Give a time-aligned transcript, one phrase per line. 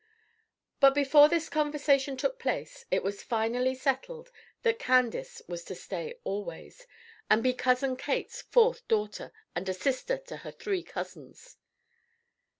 [0.79, 4.31] But before this conversation took place it was finally settled
[4.63, 6.87] that Candace was to stay always,
[7.29, 11.57] and be Cousin Kate's fourth daughter, and a sister to her three cousins.